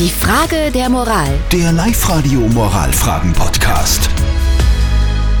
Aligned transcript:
Die 0.00 0.08
Frage 0.08 0.70
der 0.72 0.88
Moral. 0.88 1.28
Der 1.52 1.72
Live-Radio 1.72 2.40
Moralfragen-Podcast. 2.40 4.08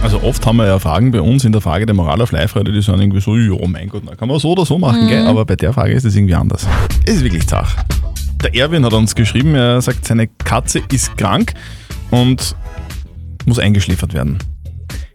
Also 0.02 0.22
oft 0.22 0.44
haben 0.44 0.56
wir 0.58 0.66
ja 0.66 0.78
Fragen 0.78 1.12
bei 1.12 1.22
uns 1.22 1.46
in 1.46 1.52
der 1.52 1.62
Frage 1.62 1.86
der 1.86 1.94
Moral 1.94 2.20
auf 2.20 2.30
Live-Radio, 2.30 2.70
die 2.70 2.82
sind 2.82 3.00
irgendwie 3.00 3.22
so, 3.22 3.38
ja 3.38 3.56
mein 3.66 3.88
Gott, 3.88 4.02
na, 4.04 4.14
kann 4.16 4.28
man 4.28 4.38
so 4.38 4.52
oder 4.52 4.66
so 4.66 4.78
machen, 4.78 5.08
gell? 5.08 5.26
aber 5.26 5.46
bei 5.46 5.56
der 5.56 5.72
Frage 5.72 5.94
ist 5.94 6.04
es 6.04 6.14
irgendwie 6.14 6.34
anders. 6.34 6.66
Es 7.06 7.14
ist 7.14 7.24
wirklich 7.24 7.46
zach. 7.46 7.74
Der 8.42 8.54
Erwin 8.54 8.84
hat 8.84 8.92
uns 8.92 9.14
geschrieben, 9.14 9.54
er 9.54 9.80
sagt, 9.80 10.06
seine 10.06 10.26
Katze 10.26 10.82
ist 10.92 11.16
krank 11.16 11.54
und 12.10 12.54
muss 13.46 13.58
eingeschläfert 13.58 14.12
werden. 14.12 14.36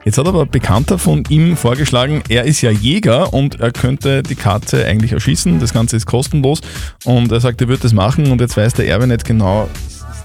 Jetzt 0.05 0.19
hat 0.19 0.27
aber 0.27 0.43
ein 0.43 0.51
Bekannter 0.51 0.99
von 0.99 1.23
ihm 1.29 1.57
vorgeschlagen, 1.57 2.21
er 2.29 2.43
ist 2.43 2.61
ja 2.61 2.69
Jäger 2.69 3.33
und 3.33 3.59
er 3.59 3.71
könnte 3.71 4.21
die 4.21 4.35
Katze 4.35 4.85
eigentlich 4.85 5.13
erschießen. 5.13 5.59
Das 5.59 5.73
Ganze 5.73 5.97
ist 5.97 6.05
kostenlos 6.05 6.61
und 7.05 7.31
er 7.31 7.39
sagt, 7.39 7.59
er 7.61 7.67
wird 7.67 7.83
das 7.83 7.91
machen 7.91 8.31
und 8.31 8.39
jetzt 8.39 8.55
weiß 8.55 8.75
der 8.75 8.87
Erwin 8.87 9.09
nicht 9.09 9.25
genau, 9.25 9.67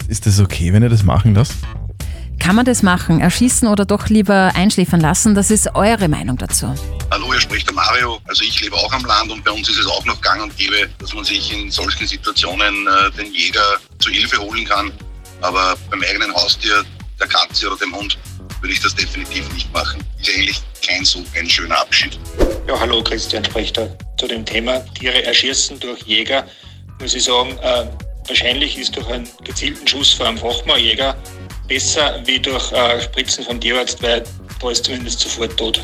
ist 0.06 0.26
das 0.26 0.38
okay, 0.38 0.74
wenn 0.74 0.82
er 0.82 0.90
das 0.90 1.02
machen 1.02 1.34
lässt? 1.34 1.54
Kann 2.38 2.56
man 2.56 2.66
das 2.66 2.82
machen? 2.82 3.20
Erschießen 3.20 3.68
oder 3.68 3.86
doch 3.86 4.08
lieber 4.08 4.52
einschläfern 4.54 5.00
lassen? 5.00 5.34
Das 5.34 5.50
ist 5.50 5.74
eure 5.74 6.08
Meinung 6.08 6.36
dazu. 6.36 6.74
Hallo, 7.10 7.32
hier 7.32 7.40
spricht 7.40 7.66
der 7.66 7.74
Mario. 7.74 8.18
Also 8.28 8.44
ich 8.44 8.60
lebe 8.60 8.76
auch 8.76 8.92
am 8.92 9.04
Land 9.06 9.32
und 9.32 9.42
bei 9.42 9.50
uns 9.50 9.66
ist 9.70 9.78
es 9.78 9.86
auch 9.86 10.04
noch 10.04 10.20
gang 10.20 10.42
und 10.42 10.54
gäbe, 10.58 10.90
dass 10.98 11.14
man 11.14 11.24
sich 11.24 11.54
in 11.54 11.70
solchen 11.70 12.06
Situationen 12.06 12.86
äh, 12.86 13.16
den 13.16 13.32
Jäger 13.32 13.78
zu 13.98 14.10
Hilfe 14.10 14.38
holen 14.42 14.66
kann. 14.66 14.92
Aber 15.40 15.74
beim 15.88 16.02
eigenen 16.02 16.34
Haustier, 16.34 16.84
der 17.18 17.28
Katze 17.28 17.66
oder 17.66 17.78
dem 17.78 17.94
Hund, 17.94 18.18
würde 18.60 18.72
ich 18.72 18.80
das 18.80 18.94
definitiv 18.94 19.50
nicht 19.52 19.72
machen. 19.72 20.02
Ist 20.20 20.30
eigentlich 20.34 20.62
kein 20.86 21.04
so 21.04 21.24
ein 21.34 21.48
schöner 21.48 21.78
Abschied. 21.78 22.18
Ja, 22.66 22.78
hallo, 22.78 23.02
Christian 23.02 23.44
spricht 23.44 23.76
da 23.76 23.88
zu 24.18 24.26
dem 24.26 24.44
Thema 24.44 24.80
Tiere 24.94 25.24
erschießen 25.24 25.80
durch 25.80 26.02
Jäger. 26.02 26.46
Muss 27.00 27.14
ich 27.14 27.24
sagen, 27.24 27.58
äh, 27.62 27.86
wahrscheinlich 28.28 28.78
ist 28.78 28.96
durch 28.96 29.08
einen 29.08 29.28
gezielten 29.44 29.86
Schuss 29.86 30.12
von 30.12 30.26
einem 30.26 30.38
Fachmannjäger 30.38 31.16
besser 31.68 32.20
wie 32.26 32.38
durch 32.38 32.72
äh, 32.72 33.00
Spritzen 33.00 33.44
vom 33.44 33.60
Tierarzt, 33.60 34.02
weil 34.02 34.24
da 34.60 34.70
ist 34.70 34.84
zumindest 34.84 35.20
sofort 35.20 35.56
tot. 35.56 35.80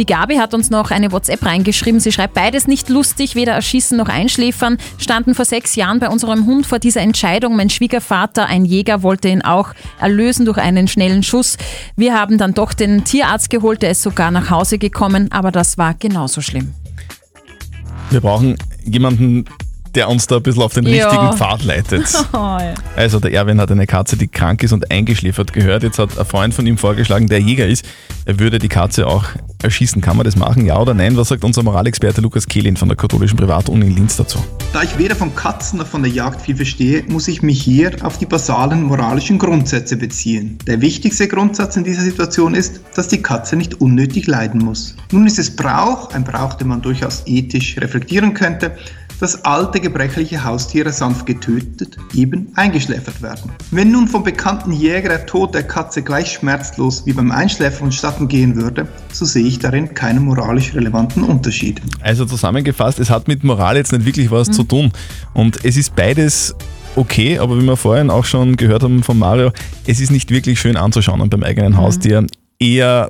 Die 0.00 0.06
Gabi 0.06 0.36
hat 0.36 0.54
uns 0.54 0.70
noch 0.70 0.90
eine 0.92 1.12
WhatsApp 1.12 1.44
reingeschrieben. 1.44 2.00
Sie 2.00 2.10
schreibt, 2.10 2.32
beides 2.32 2.66
nicht 2.66 2.88
lustig, 2.88 3.34
weder 3.34 3.52
erschießen 3.52 3.98
noch 3.98 4.08
einschläfern. 4.08 4.78
Standen 4.96 5.34
vor 5.34 5.44
sechs 5.44 5.74
Jahren 5.76 6.00
bei 6.00 6.08
unserem 6.08 6.46
Hund 6.46 6.64
vor 6.64 6.78
dieser 6.78 7.02
Entscheidung. 7.02 7.54
Mein 7.54 7.68
Schwiegervater, 7.68 8.46
ein 8.46 8.64
Jäger, 8.64 9.02
wollte 9.02 9.28
ihn 9.28 9.42
auch 9.42 9.74
erlösen 10.00 10.46
durch 10.46 10.56
einen 10.56 10.88
schnellen 10.88 11.22
Schuss. 11.22 11.58
Wir 11.96 12.18
haben 12.18 12.38
dann 12.38 12.54
doch 12.54 12.72
den 12.72 13.04
Tierarzt 13.04 13.50
geholt, 13.50 13.82
der 13.82 13.90
ist 13.90 14.00
sogar 14.00 14.30
nach 14.30 14.48
Hause 14.48 14.78
gekommen, 14.78 15.30
aber 15.32 15.52
das 15.52 15.76
war 15.76 15.92
genauso 15.92 16.40
schlimm. 16.40 16.72
Wir 18.08 18.22
brauchen 18.22 18.56
jemanden, 18.82 19.44
der 19.94 20.08
uns 20.08 20.26
da 20.26 20.36
ein 20.36 20.42
bisschen 20.42 20.62
auf 20.62 20.72
den 20.72 20.86
Ja. 20.86 21.10
richtigen 21.10 21.36
Pfad 21.36 21.62
leitet. 21.62 22.06
Also 22.96 23.20
der 23.20 23.32
Erwin 23.34 23.60
hat 23.60 23.70
eine 23.70 23.86
Katze, 23.86 24.16
die 24.16 24.28
krank 24.28 24.62
ist 24.62 24.72
und 24.72 24.90
eingeschläfert 24.90 25.52
gehört. 25.52 25.82
Jetzt 25.82 25.98
hat 25.98 26.18
ein 26.18 26.24
Freund 26.24 26.54
von 26.54 26.66
ihm 26.66 26.78
vorgeschlagen, 26.78 27.26
der 27.26 27.40
Jäger 27.40 27.66
ist, 27.66 27.84
er 28.24 28.38
würde 28.38 28.58
die 28.58 28.68
Katze 28.68 29.06
auch 29.06 29.24
erschießen. 29.62 30.00
Kann 30.02 30.16
man 30.16 30.24
das 30.24 30.36
machen, 30.36 30.66
ja 30.66 30.78
oder 30.78 30.94
nein? 30.94 31.16
Was 31.16 31.28
sagt 31.28 31.44
unser 31.44 31.62
Moralexperte 31.62 32.20
Lukas 32.20 32.46
Kehlin 32.46 32.76
von 32.76 32.88
der 32.88 32.96
katholischen 32.96 33.36
Privatuni 33.36 33.86
in 33.86 33.94
Linz 33.96 34.16
dazu? 34.16 34.38
Da 34.72 34.82
ich 34.82 34.98
weder 34.98 35.16
von 35.16 35.34
Katzen 35.34 35.78
noch 35.78 35.86
von 35.86 36.02
der 36.02 36.12
Jagd 36.12 36.42
viel 36.42 36.56
verstehe, 36.56 37.04
muss 37.08 37.28
ich 37.28 37.42
mich 37.42 37.60
hier 37.62 37.92
auf 38.02 38.18
die 38.18 38.26
basalen 38.26 38.82
moralischen 38.82 39.38
Grundsätze 39.38 39.96
beziehen. 39.96 40.58
Der 40.66 40.80
wichtigste 40.80 41.28
Grundsatz 41.28 41.76
in 41.76 41.84
dieser 41.84 42.02
Situation 42.02 42.54
ist, 42.54 42.80
dass 42.94 43.08
die 43.08 43.22
Katze 43.22 43.56
nicht 43.56 43.80
unnötig 43.80 44.26
leiden 44.26 44.60
muss. 44.64 44.96
Nun 45.12 45.26
ist 45.26 45.38
es 45.38 45.54
Brauch, 45.54 46.12
ein 46.12 46.24
Brauch, 46.24 46.54
den 46.54 46.68
man 46.68 46.82
durchaus 46.82 47.22
ethisch 47.26 47.76
reflektieren 47.78 48.34
könnte, 48.34 48.76
dass 49.20 49.44
alte 49.44 49.80
gebrechliche 49.80 50.42
Haustiere 50.42 50.92
sanft 50.92 51.26
getötet, 51.26 51.98
eben 52.14 52.48
eingeschläfert 52.54 53.20
werden. 53.20 53.52
Wenn 53.70 53.92
nun 53.92 54.08
vom 54.08 54.24
bekannten 54.24 54.72
Jäger 54.72 55.10
der 55.10 55.26
Tod 55.26 55.54
der 55.54 55.64
Katze 55.64 56.02
gleich 56.02 56.32
schmerzlos 56.32 57.04
wie 57.04 57.12
beim 57.12 57.30
Einschläfern 57.30 57.90
vonstatten 57.90 58.28
gehen 58.28 58.56
würde, 58.56 58.86
so 59.12 59.24
sehe 59.24 59.44
ich 59.44 59.58
darin 59.58 59.94
keinen 59.94 60.24
moralisch 60.24 60.74
relevanten 60.74 61.24
Unterschied. 61.24 61.80
Also 62.02 62.24
zusammengefasst, 62.24 63.00
es 63.00 63.10
hat 63.10 63.26
mit 63.26 63.42
Moral 63.42 63.76
jetzt 63.76 63.92
nicht 63.92 64.04
wirklich 64.04 64.30
was 64.30 64.48
zu 64.50 64.62
tun. 64.62 64.92
Und 65.34 65.64
es 65.64 65.76
ist 65.76 65.96
beides 65.96 66.54
okay, 66.94 67.38
aber 67.38 67.58
wie 67.58 67.64
wir 67.64 67.76
vorhin 67.76 68.10
auch 68.10 68.24
schon 68.24 68.56
gehört 68.56 68.82
haben 68.82 69.02
von 69.02 69.18
Mario, 69.18 69.50
es 69.86 70.00
ist 70.00 70.10
nicht 70.10 70.30
wirklich 70.30 70.60
schön 70.60 70.76
anzuschauen 70.76 71.20
und 71.20 71.30
beim 71.30 71.42
eigenen 71.42 71.76
Haustier 71.76 72.26
eher 72.58 73.08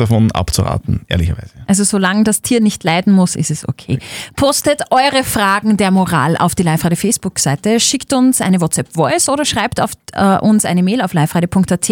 davon 0.00 0.30
abzuraten, 0.32 1.02
ehrlicherweise. 1.08 1.52
Also 1.66 1.84
solange 1.84 2.24
das 2.24 2.42
Tier 2.42 2.60
nicht 2.60 2.82
leiden 2.84 3.12
muss, 3.12 3.36
ist 3.36 3.50
es 3.50 3.68
okay. 3.68 3.98
Postet 4.36 4.82
eure 4.90 5.24
Fragen 5.24 5.76
der 5.76 5.90
Moral 5.90 6.36
auf 6.36 6.54
die 6.54 6.62
Live-Radio 6.62 6.96
Facebook-Seite, 6.96 7.80
schickt 7.80 8.12
uns 8.12 8.40
eine 8.40 8.60
WhatsApp-Voice 8.60 9.28
oder 9.28 9.44
schreibt 9.44 9.80
auf, 9.80 9.92
äh, 10.12 10.38
uns 10.38 10.64
eine 10.64 10.82
Mail 10.82 11.02
auf 11.02 11.12
liveradio.at. 11.12 11.90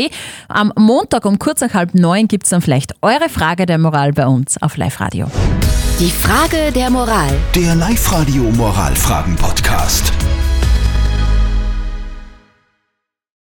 Am 0.48 0.72
Montag 0.76 1.24
um 1.24 1.38
kurz 1.38 1.60
nach 1.60 1.74
halb 1.74 1.94
neun 1.94 2.28
gibt 2.28 2.44
es 2.44 2.50
dann 2.50 2.62
vielleicht 2.62 2.94
eure 3.02 3.28
Frage 3.28 3.66
der 3.66 3.78
Moral 3.78 4.12
bei 4.12 4.26
uns 4.26 4.60
auf 4.60 4.76
Live-Radio. 4.76 5.30
Die 6.00 6.10
Frage 6.10 6.72
der 6.72 6.90
Moral. 6.90 7.30
Der 7.54 7.74
Live-Radio 7.74 8.44
Moralfragen-Podcast. 8.52 10.12